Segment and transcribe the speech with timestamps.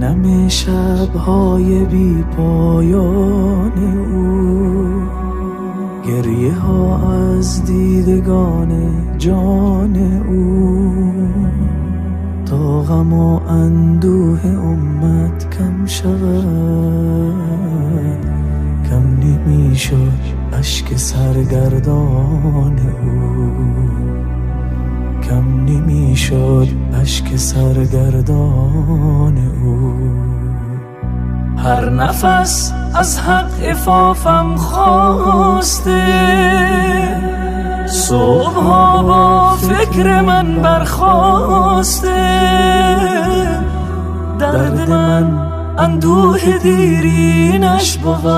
[0.00, 3.72] نم شبهای بی پایان
[4.14, 4.88] او.
[6.06, 9.96] گریه ها از دیدگان جان
[10.28, 10.92] او.
[12.46, 17.34] تا غم و اندوه امت کم شود.
[18.90, 24.07] کم نمی شد اشک سرگردان او.
[25.28, 26.68] کم نمی شد
[27.02, 29.94] اشک سرگردان او.
[31.58, 36.02] هر نفس از حق افافم خواسته.
[37.86, 38.54] صبح
[39.02, 42.08] با فکر من برخواسته.
[44.38, 45.38] درد من
[45.78, 48.28] اندوه دیرینش بود.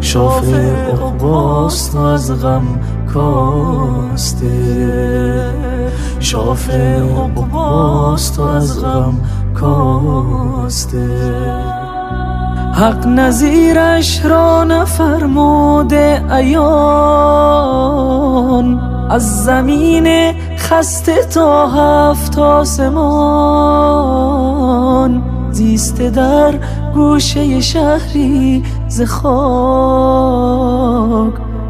[0.00, 2.62] شافه اقباست از غم
[3.14, 4.46] کاسته
[6.20, 9.14] شافه اقباست از غم
[9.54, 11.06] کاسته.
[12.74, 16.96] حق نظیرش را نفرموده ایان
[19.10, 23.76] از زمین خسته تا هفت آسمان.
[25.50, 26.54] زیسته در
[26.94, 29.26] گوشه شهری ز خاک.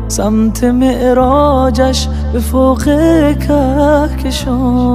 [0.09, 2.85] سمت معراجش به فوق
[3.39, 4.87] کهکشان.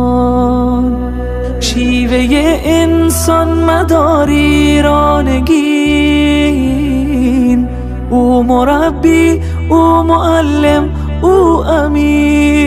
[1.60, 2.28] شیوه
[2.66, 5.52] انسان مداری رانگین.
[8.10, 10.90] او مربی او معلم
[11.22, 12.62] او امین.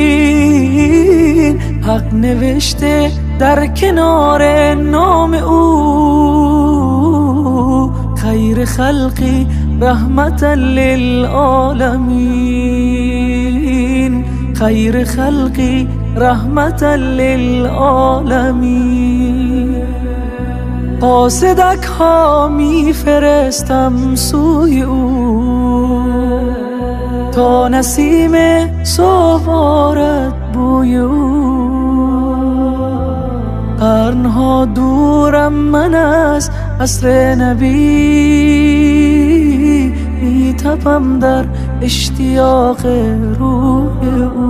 [1.61, 5.75] حق نوشته در کنار نام او.
[8.17, 9.47] خیر خلقی
[9.80, 11.44] رحمتا للعالمین
[14.55, 18.55] خیر خلقی رحمتا للعالمین
[21.00, 22.50] قاصدک ها
[24.14, 26.03] سوی او.
[27.32, 28.32] تا نسیم
[28.82, 31.44] سوارت بوی او.
[33.78, 36.50] قرنها دورم من از
[36.81, 39.03] عصر نبی.
[40.54, 41.44] می تپم در
[41.82, 42.87] اشتیاق
[43.38, 43.92] روح
[44.37, 44.47] او.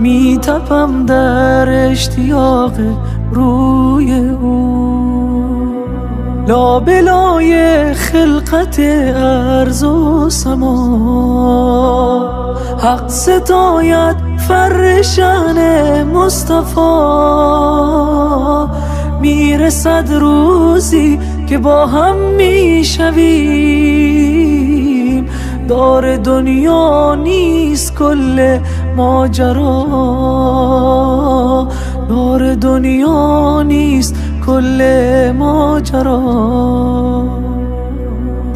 [0.00, 2.72] می تپم در اشتیاق
[3.32, 5.74] روی او.
[6.48, 11.78] لابلای خلقت ارز و سما.
[12.78, 14.16] حق ستاید
[14.48, 15.58] فرشان
[16.02, 16.80] مصطفی.
[19.20, 21.20] می‌رسد روزی
[21.52, 23.16] که با هم می‌شویم.
[25.68, 28.58] دار دنیا نیست کل
[28.96, 29.88] ماجرا.
[32.08, 34.14] دار دنیا نیست
[34.46, 34.82] کل
[35.38, 36.20] ماجرا.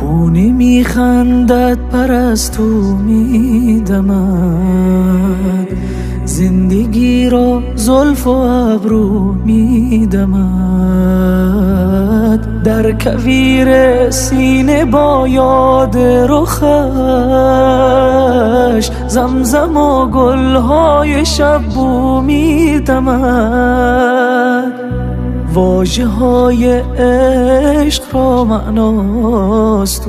[0.00, 4.16] بونی میخندد پرستو میدمد.
[6.36, 10.36] زندگی را زلف و ابرو میدمد.
[12.62, 13.70] در کویر
[14.10, 15.96] سینه با یاد
[16.28, 16.60] رخش
[19.08, 23.12] زمزم و گلهای شب بو میدمد.
[25.54, 30.08] واجه های عشق را معناست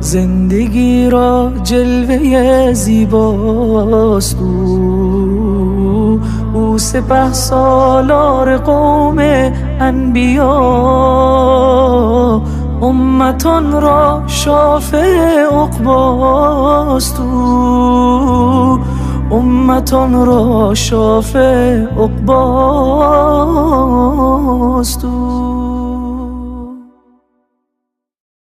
[0.00, 6.20] زندگی را جلوه زیباست او.
[6.54, 9.18] او سپه سالار قوم
[9.80, 10.52] انبیا.
[12.82, 18.78] امتان را شافع اقباست او.
[19.30, 22.66] امتان را شافع اقباست